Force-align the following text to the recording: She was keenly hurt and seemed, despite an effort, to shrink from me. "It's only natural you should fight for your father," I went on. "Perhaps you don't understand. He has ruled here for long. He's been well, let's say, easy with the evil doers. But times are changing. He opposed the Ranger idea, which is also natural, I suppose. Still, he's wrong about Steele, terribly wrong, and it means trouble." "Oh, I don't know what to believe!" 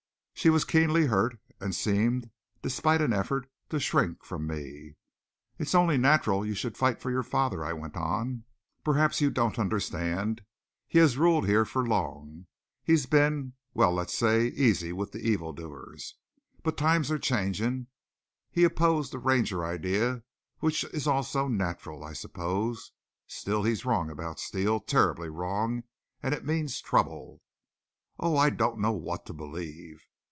She 0.33 0.49
was 0.49 0.65
keenly 0.65 1.05
hurt 1.05 1.39
and 1.59 1.75
seemed, 1.75 2.31
despite 2.63 2.99
an 2.99 3.13
effort, 3.13 3.47
to 3.69 3.79
shrink 3.79 4.23
from 4.25 4.47
me. 4.47 4.95
"It's 5.59 5.75
only 5.75 5.99
natural 5.99 6.43
you 6.43 6.55
should 6.55 6.75
fight 6.75 6.99
for 6.99 7.11
your 7.11 7.21
father," 7.21 7.63
I 7.63 7.73
went 7.73 7.95
on. 7.95 8.45
"Perhaps 8.83 9.21
you 9.21 9.29
don't 9.29 9.59
understand. 9.59 10.41
He 10.87 10.97
has 10.97 11.15
ruled 11.15 11.45
here 11.45 11.63
for 11.63 11.85
long. 11.87 12.47
He's 12.81 13.05
been 13.05 13.53
well, 13.75 13.93
let's 13.93 14.17
say, 14.17 14.47
easy 14.47 14.91
with 14.91 15.11
the 15.11 15.19
evil 15.19 15.53
doers. 15.53 16.15
But 16.63 16.75
times 16.75 17.11
are 17.11 17.19
changing. 17.19 17.85
He 18.49 18.63
opposed 18.63 19.11
the 19.13 19.19
Ranger 19.19 19.63
idea, 19.63 20.23
which 20.57 20.83
is 20.85 21.05
also 21.05 21.47
natural, 21.49 22.03
I 22.03 22.13
suppose. 22.13 22.93
Still, 23.27 23.61
he's 23.61 23.85
wrong 23.85 24.09
about 24.09 24.39
Steele, 24.39 24.79
terribly 24.79 25.29
wrong, 25.29 25.83
and 26.23 26.33
it 26.33 26.43
means 26.43 26.81
trouble." 26.81 27.43
"Oh, 28.19 28.35
I 28.37 28.49
don't 28.49 28.79
know 28.79 28.93
what 28.93 29.27
to 29.27 29.33
believe!" 29.33 30.07